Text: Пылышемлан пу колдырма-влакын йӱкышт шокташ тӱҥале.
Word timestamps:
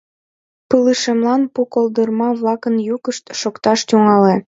Пылышемлан 0.69 1.41
пу 1.53 1.61
колдырма-влакын 1.73 2.75
йӱкышт 2.87 3.25
шокташ 3.39 3.79
тӱҥале. 3.87 4.35